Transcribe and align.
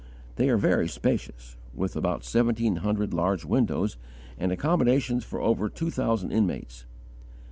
They 0.35 0.49
are 0.49 0.57
very 0.57 0.87
spacious, 0.87 1.57
with 1.75 1.95
about 1.95 2.23
seventeen 2.23 2.77
hundred 2.77 3.13
large 3.13 3.45
windows, 3.45 3.97
and 4.35 4.51
accommodations 4.51 5.23
for 5.23 5.39
over 5.39 5.69
two 5.69 5.91
thousand 5.91 6.31
inmates. 6.31 6.87